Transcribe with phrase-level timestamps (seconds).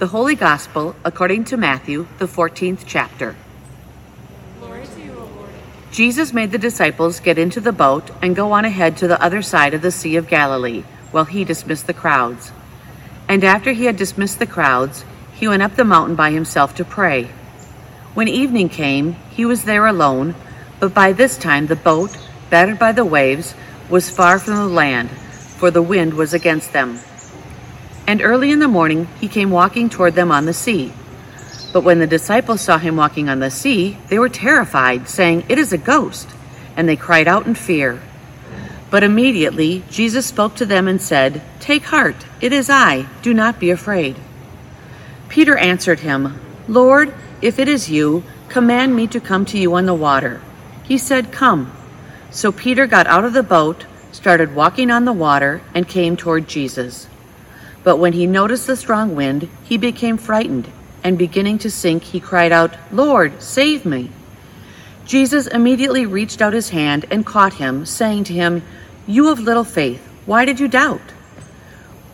[0.00, 3.36] The Holy Gospel according to Matthew, the 14th chapter.
[4.58, 5.50] Glory to you, O Lord.
[5.92, 9.42] Jesus made the disciples get into the boat and go on ahead to the other
[9.42, 12.50] side of the Sea of Galilee, while he dismissed the crowds.
[13.28, 15.04] And after he had dismissed the crowds,
[15.34, 17.24] he went up the mountain by himself to pray.
[18.14, 20.34] When evening came, he was there alone,
[20.78, 22.16] but by this time the boat,
[22.48, 23.54] battered by the waves,
[23.90, 26.98] was far from the land, for the wind was against them.
[28.10, 30.92] And early in the morning he came walking toward them on the sea.
[31.72, 35.60] But when the disciples saw him walking on the sea, they were terrified, saying, It
[35.60, 36.28] is a ghost.
[36.76, 38.02] And they cried out in fear.
[38.90, 43.60] But immediately Jesus spoke to them and said, Take heart, it is I, do not
[43.60, 44.16] be afraid.
[45.28, 49.86] Peter answered him, Lord, if it is you, command me to come to you on
[49.86, 50.40] the water.
[50.82, 51.70] He said, Come.
[52.32, 56.48] So Peter got out of the boat, started walking on the water, and came toward
[56.48, 57.06] Jesus.
[57.82, 60.68] But when he noticed the strong wind, he became frightened,
[61.02, 64.10] and beginning to sink, he cried out, Lord, save me.
[65.06, 68.62] Jesus immediately reached out his hand and caught him, saying to him,
[69.06, 71.00] You of little faith, why did you doubt?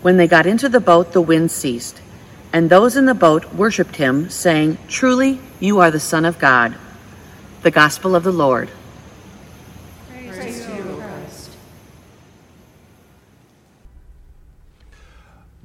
[0.00, 2.00] When they got into the boat, the wind ceased,
[2.52, 6.76] and those in the boat worshipped him, saying, Truly, you are the Son of God.
[7.62, 8.70] The Gospel of the Lord.
[10.08, 11.50] Praise, to you, O Christ.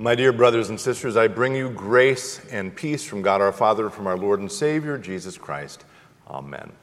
[0.04, 3.90] My dear brothers and sisters, I bring you grace and peace from God our Father,
[3.90, 5.86] from our Lord and Savior, Jesus Christ.
[6.28, 6.74] Amen.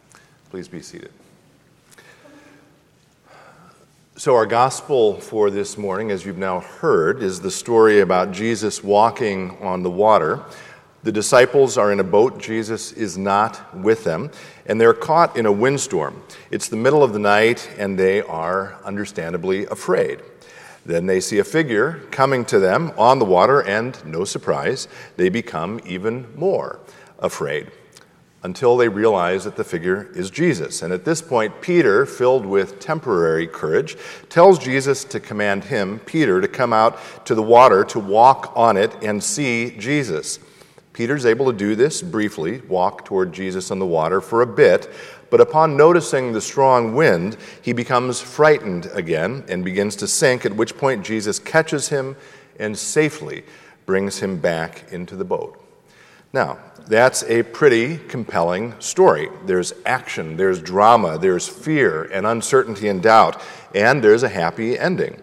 [0.48, 1.12] Please be seated.
[4.16, 8.82] So, our gospel for this morning, as you've now heard, is the story about Jesus
[8.82, 10.42] walking on the water.
[11.02, 14.30] The disciples are in a boat, Jesus is not with them,
[14.64, 16.22] and they're caught in a windstorm.
[16.50, 20.22] It's the middle of the night, and they are understandably afraid.
[20.86, 25.28] Then they see a figure coming to them on the water, and no surprise, they
[25.28, 26.80] become even more
[27.18, 27.70] afraid
[28.42, 30.80] until they realize that the figure is Jesus.
[30.80, 33.96] And at this point, Peter, filled with temporary courage,
[34.30, 38.76] tells Jesus to command him, Peter, to come out to the water to walk on
[38.76, 40.38] it and see Jesus.
[40.92, 44.90] Peter's able to do this briefly, walk toward Jesus on the water for a bit,
[45.30, 50.56] but upon noticing the strong wind, he becomes frightened again and begins to sink, at
[50.56, 52.16] which point Jesus catches him
[52.58, 53.44] and safely
[53.86, 55.62] brings him back into the boat.
[56.32, 59.28] Now, that's a pretty compelling story.
[59.46, 63.40] There's action, there's drama, there's fear and uncertainty and doubt,
[63.74, 65.20] and there's a happy ending.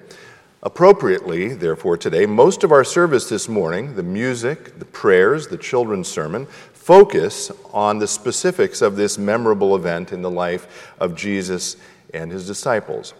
[0.63, 6.07] Appropriately, therefore, today, most of our service this morning, the music, the prayers, the children's
[6.07, 6.47] sermon,
[6.87, 11.75] focus on the specifics of this memorable event in the life of Jesus
[12.13, 13.13] and his disciples.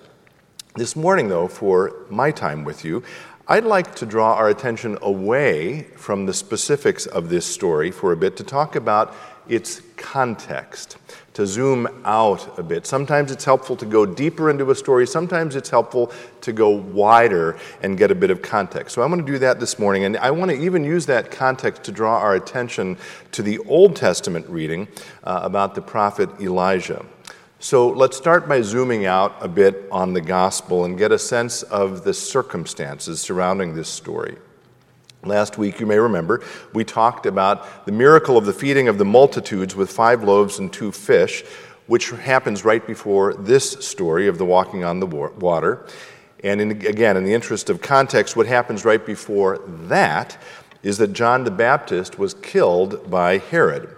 [0.78, 3.03] This morning, though, for my time with you,
[3.45, 8.16] I'd like to draw our attention away from the specifics of this story for a
[8.16, 9.13] bit to talk about
[9.50, 10.95] its context,
[11.37, 12.87] to zoom out a bit.
[12.87, 16.11] Sometimes it's helpful to go deeper into a story, sometimes it's helpful
[16.41, 18.95] to go wider and get a bit of context.
[18.95, 21.29] So I'm going to do that this morning, and I want to even use that
[21.29, 22.97] context to draw our attention
[23.33, 24.87] to the Old Testament reading
[25.25, 27.05] uh, about the prophet Elijah.
[27.59, 31.61] So let's start by zooming out a bit on the gospel and get a sense
[31.61, 34.37] of the circumstances surrounding this story.
[35.27, 36.41] Last week, you may remember,
[36.73, 40.71] we talked about the miracle of the feeding of the multitudes with five loaves and
[40.71, 41.43] two fish,
[41.88, 45.85] which happens right before this story of the walking on the water.
[46.43, 50.41] And in, again, in the interest of context, what happens right before that
[50.83, 53.89] is that John the Baptist was killed by Herod.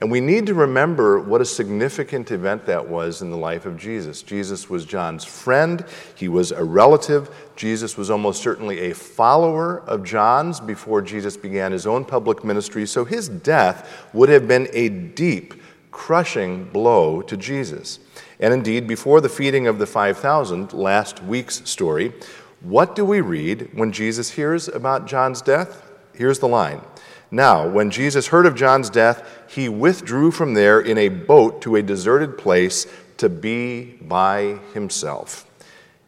[0.00, 3.76] And we need to remember what a significant event that was in the life of
[3.76, 4.22] Jesus.
[4.22, 7.28] Jesus was John's friend, he was a relative.
[7.56, 12.86] Jesus was almost certainly a follower of John's before Jesus began his own public ministry.
[12.86, 15.54] So his death would have been a deep,
[15.90, 17.98] crushing blow to Jesus.
[18.38, 22.12] And indeed, before the feeding of the 5,000, last week's story,
[22.60, 25.82] what do we read when Jesus hears about John's death?
[26.14, 26.82] Here's the line.
[27.30, 31.76] Now, when Jesus heard of John's death, he withdrew from there in a boat to
[31.76, 32.86] a deserted place
[33.18, 35.46] to be by himself.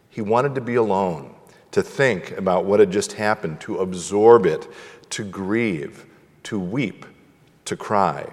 [0.08, 1.34] He wanted to be alone,
[1.72, 4.66] to think about what had just happened, to absorb it,
[5.10, 6.06] to grieve,
[6.44, 7.04] to weep,
[7.66, 8.32] to cry.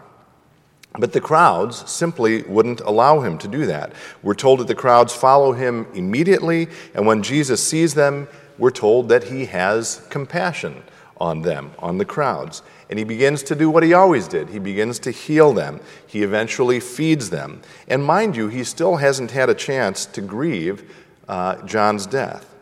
[0.97, 3.93] But the crowds simply wouldn't allow him to do that.
[4.23, 9.09] We're told that the crowds follow him immediately, and when Jesus sees them, we're told
[9.09, 10.83] that he has compassion
[11.19, 12.63] on them, on the crowds.
[12.89, 14.49] And he begins to do what he always did.
[14.49, 15.81] He begins to heal them.
[16.05, 17.61] He eventually feeds them.
[17.87, 20.89] And mind you, he still hasn't had a chance to grieve
[21.27, 22.53] uh, John's death.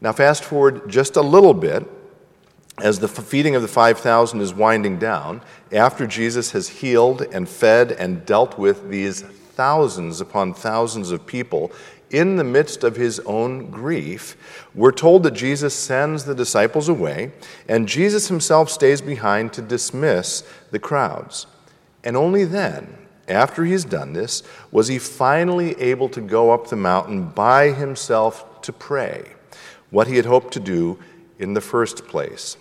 [0.00, 1.86] Now, fast forward just a little bit,
[2.82, 7.92] as the feeding of the 5,000 is winding down, after Jesus has healed and fed
[7.92, 11.70] and dealt with these thousands upon thousands of people
[12.10, 14.36] in the midst of his own grief,
[14.74, 17.32] we're told that Jesus sends the disciples away,
[17.68, 21.46] and Jesus himself stays behind to dismiss the crowds.
[22.02, 22.96] And only then,
[23.28, 24.42] after he's done this,
[24.72, 29.24] was he finally able to go up the mountain by himself to pray,
[29.90, 30.98] what he had hoped to do
[31.38, 32.56] in the first place.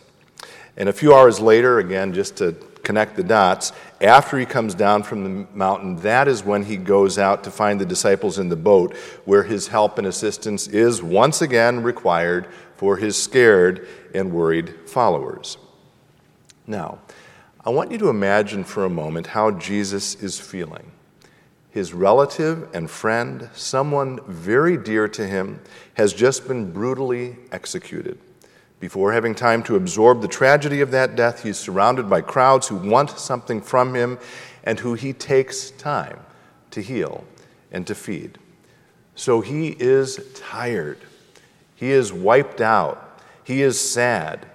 [0.77, 5.03] And a few hours later, again, just to connect the dots, after he comes down
[5.03, 8.55] from the mountain, that is when he goes out to find the disciples in the
[8.55, 14.73] boat, where his help and assistance is once again required for his scared and worried
[14.85, 15.57] followers.
[16.65, 16.99] Now,
[17.65, 20.91] I want you to imagine for a moment how Jesus is feeling.
[21.71, 25.59] His relative and friend, someone very dear to him,
[25.95, 28.17] has just been brutally executed.
[28.79, 32.77] Before having time to absorb the tragedy of that death, he's surrounded by crowds who
[32.77, 34.17] want something from him
[34.63, 36.19] and who he takes time
[36.71, 37.25] to heal
[37.71, 38.37] and to feed.
[39.15, 40.99] So he is tired.
[41.75, 43.21] He is wiped out.
[43.43, 44.45] He is sad.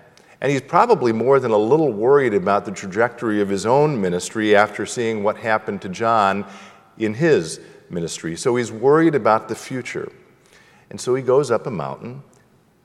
[0.40, 4.56] And he's probably more than a little worried about the trajectory of his own ministry
[4.56, 6.46] after seeing what happened to John
[6.96, 7.60] in his
[7.90, 8.36] ministry.
[8.36, 10.10] So he's worried about the future.
[10.88, 12.22] And so he goes up a mountain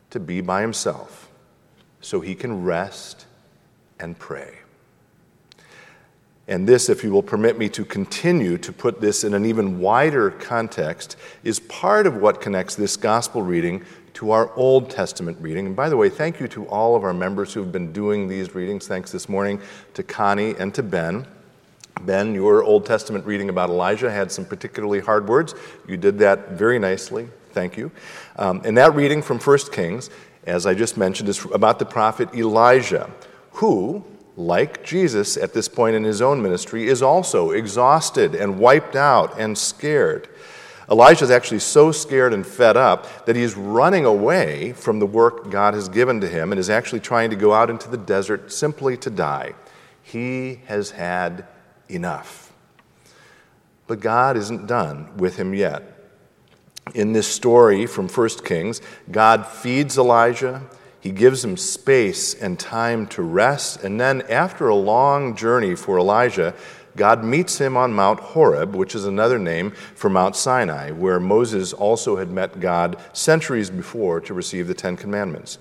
[0.10, 1.29] to be by himself
[2.02, 3.26] so he can rest
[4.00, 4.60] and pray.
[6.48, 9.80] And this, if you will permit me to continue to put this in an even
[9.80, 13.86] wider context, is part of what connects this gospel reading
[14.16, 15.68] to our Old Testament reading.
[15.68, 18.56] And by the way, thank you to all of our members who've been doing these
[18.56, 18.88] readings.
[18.88, 19.62] Thanks this morning
[19.94, 21.28] to Connie and to Ben.
[22.02, 25.54] Ben, your Old Testament reading about Elijah had some particularly hard words.
[25.88, 27.30] You did that very nicely.
[27.52, 27.92] Thank you.
[28.38, 30.10] Um, and that reading from 1 Kings
[30.50, 33.10] as I just mentioned, is about the prophet Elijah,
[33.54, 34.04] who,
[34.36, 39.40] like Jesus at this point in his own ministry, is also exhausted and wiped out
[39.40, 40.28] and scared.
[40.90, 45.52] Elijah is actually so scared and fed up that he's running away from the work
[45.52, 48.52] God has given to him and is actually trying to go out into the desert
[48.52, 49.54] simply to die.
[50.02, 51.46] He has had
[51.90, 52.52] enough.
[53.86, 55.99] But God isn't done with him yet
[56.96, 58.82] in this story from 1 Kings,
[59.12, 60.62] God feeds Elijah.
[61.00, 63.84] He gives him space and time to rest.
[63.84, 66.54] And then, after a long journey for Elijah,
[66.96, 71.72] God meets him on Mount Horeb, which is another name for Mount Sinai, where Moses
[71.72, 75.60] also had met God centuries before to receive the Ten Commandments.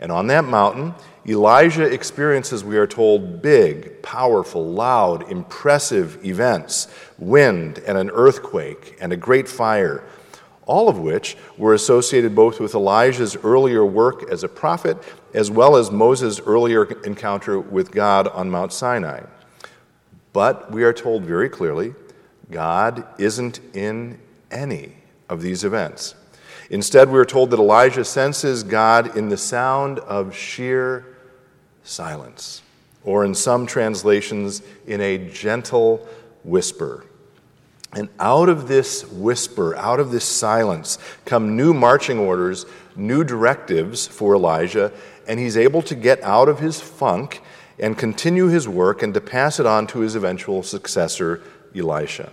[0.00, 0.94] And on that mountain,
[1.26, 6.88] Elijah experiences, we are told, big, powerful, loud, impressive events
[7.18, 10.04] wind and an earthquake and a great fire
[10.66, 14.96] all of which were associated both with Elijah's earlier work as a prophet
[15.34, 19.24] as well as Moses' earlier encounter with God on Mount Sinai.
[20.32, 21.94] But we are told very clearly
[22.50, 24.18] God isn't in
[24.50, 24.94] any
[25.28, 26.14] of these events.
[26.70, 31.04] Instead, we are told that Elijah senses God in the sound of sheer
[31.82, 32.62] silence,
[33.04, 36.06] or in some translations, in a gentle
[36.42, 37.04] whisper.
[37.94, 44.06] And out of this whisper, out of this silence, come new marching orders, new directives
[44.06, 44.92] for Elijah,
[45.28, 47.42] and he's able to get out of his funk
[47.78, 51.42] and continue his work and to pass it on to his eventual successor,
[51.74, 52.32] Elisha.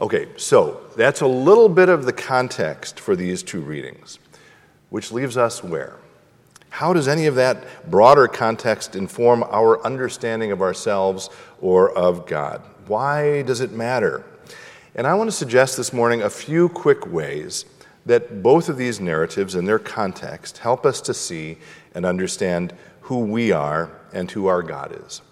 [0.00, 4.18] Okay, so that's a little bit of the context for these two readings,
[4.90, 5.96] which leaves us where?
[6.70, 12.62] How does any of that broader context inform our understanding of ourselves or of God?
[12.86, 14.24] Why does it matter?
[14.98, 17.66] And I want to suggest this morning a few quick ways
[18.04, 21.58] that both of these narratives and their context help us to see
[21.94, 25.22] and understand who we are and who our God is.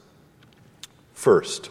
[1.15, 1.71] First,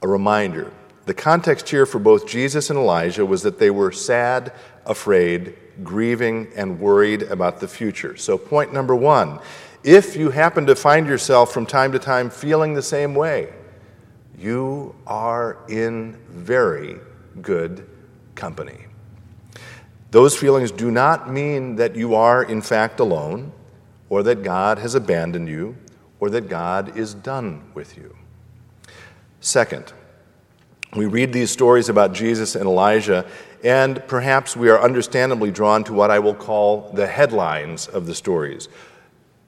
[0.00, 0.72] a reminder
[1.06, 4.52] the context here for both Jesus and Elijah was that they were sad,
[4.86, 8.16] afraid, grieving, and worried about the future.
[8.16, 9.40] So, point number one
[9.82, 13.52] if you happen to find yourself from time to time feeling the same way,
[14.40, 16.98] you are in very
[17.42, 17.86] good
[18.34, 18.86] company.
[20.10, 23.52] Those feelings do not mean that you are, in fact, alone,
[24.08, 25.76] or that God has abandoned you,
[26.18, 28.16] or that God is done with you.
[29.40, 29.92] Second,
[30.96, 33.26] we read these stories about Jesus and Elijah,
[33.62, 38.14] and perhaps we are understandably drawn to what I will call the headlines of the
[38.14, 38.68] stories.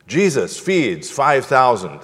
[0.06, 2.00] Jesus feeds 5,000.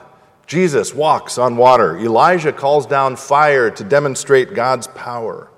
[0.49, 1.99] Jesus walks on water.
[1.99, 5.51] Elijah calls down fire to demonstrate God's power.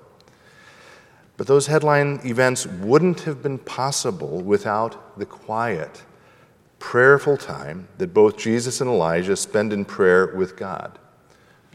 [1.37, 6.03] But those headline events wouldn't have been possible without the quiet,
[6.77, 10.99] prayerful time that both Jesus and Elijah spend in prayer with God.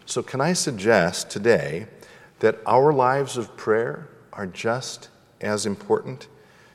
[0.04, 1.87] So, can I suggest today
[2.40, 5.08] that our lives of prayer are just
[5.40, 6.28] as important?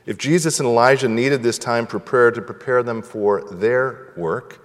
[0.06, 4.61] If Jesus and Elijah needed this time for prayer to prepare them for their work,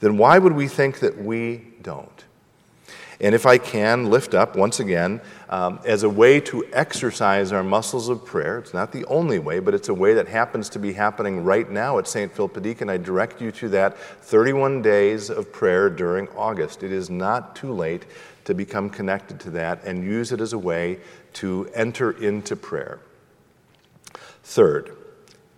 [0.00, 2.24] then why would we think that we don't?
[3.20, 7.62] And if I can, lift up once again um, as a way to exercise our
[7.62, 8.58] muscles of prayer.
[8.58, 11.70] It's not the only way, but it's a way that happens to be happening right
[11.70, 12.30] now at St.
[12.30, 12.90] Philip the Deacon.
[12.90, 16.82] I direct you to that 31 days of prayer during August.
[16.82, 18.04] It is not too late
[18.44, 20.98] to become connected to that and use it as a way
[21.34, 23.00] to enter into prayer.
[24.42, 24.94] Third,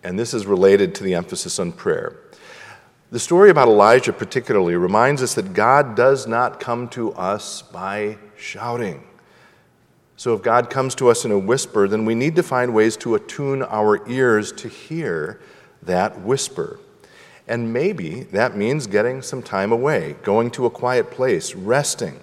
[0.03, 2.15] and this is related to the emphasis on prayer.
[3.11, 8.19] The story about Elijah, particularly, reminds us that God does not come to us by
[8.37, 9.03] shouting.
[10.15, 12.95] So, if God comes to us in a whisper, then we need to find ways
[12.97, 15.39] to attune our ears to hear
[15.81, 16.79] that whisper.
[17.47, 22.19] And maybe that means getting some time away, going to a quiet place, resting.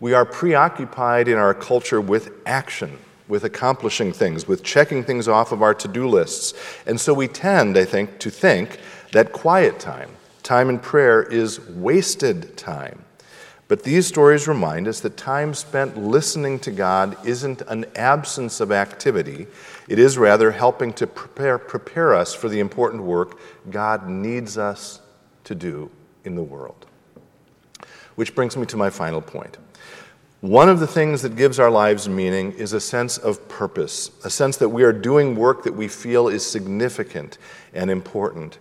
[0.00, 5.50] We are preoccupied in our culture with action, with accomplishing things, with checking things off
[5.50, 6.52] of our to do lists.
[6.84, 8.80] And so we tend, I think, to think
[9.12, 10.10] that quiet time,
[10.46, 13.04] Time in prayer is wasted time.
[13.66, 18.70] But these stories remind us that time spent listening to God isn't an absence of
[18.70, 19.48] activity.
[19.88, 25.00] It is rather helping to prepare, prepare us for the important work God needs us
[25.42, 25.90] to do
[26.22, 26.86] in the world.
[28.14, 29.58] Which brings me to my final point.
[30.42, 34.30] One of the things that gives our lives meaning is a sense of purpose, a
[34.30, 37.36] sense that we are doing work that we feel is significant
[37.74, 38.58] and important.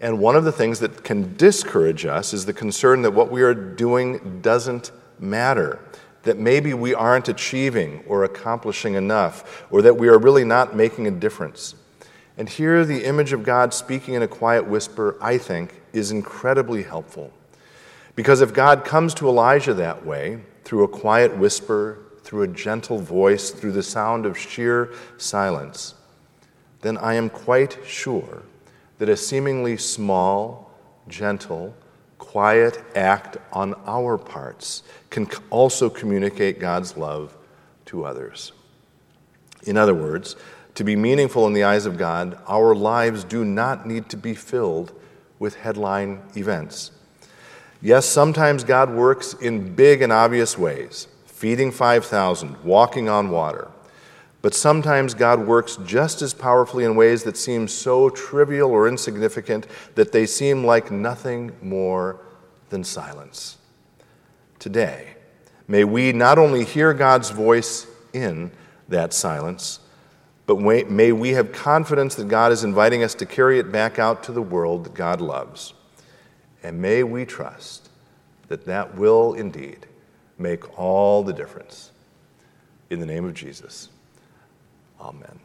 [0.00, 3.42] And one of the things that can discourage us is the concern that what we
[3.42, 5.78] are doing doesn't matter,
[6.22, 11.06] that maybe we aren't achieving or accomplishing enough, or that we are really not making
[11.06, 11.74] a difference.
[12.38, 16.82] And here, the image of God speaking in a quiet whisper, I think, is incredibly
[16.82, 17.32] helpful.
[18.16, 22.98] Because if God comes to Elijah that way, through a quiet whisper, through a gentle
[22.98, 25.94] voice, through the sound of sheer silence,
[26.80, 28.42] then I am quite sure
[29.00, 30.70] that a seemingly small,
[31.08, 31.74] gentle,
[32.18, 37.34] quiet act on our parts can also communicate God's love
[37.86, 38.52] to others.
[39.64, 40.36] In other words,
[40.74, 44.34] to be meaningful in the eyes of God, our lives do not need to be
[44.34, 44.92] filled
[45.38, 46.90] with headline events.
[47.80, 53.68] Yes, sometimes God works in big and obvious ways feeding 5,000, walking on water.
[54.42, 59.66] But sometimes God works just as powerfully in ways that seem so trivial or insignificant
[59.96, 62.20] that they seem like nothing more
[62.70, 63.58] than silence.
[64.58, 65.14] Today,
[65.68, 68.50] may we not only hear God's voice in
[68.88, 69.80] that silence,
[70.46, 74.22] but may we have confidence that God is inviting us to carry it back out
[74.24, 75.74] to the world that God loves.
[76.62, 77.88] And may we trust
[78.48, 79.86] that that will indeed
[80.38, 81.92] make all the difference.
[82.88, 83.90] In the name of Jesus.
[85.00, 85.40] Amen.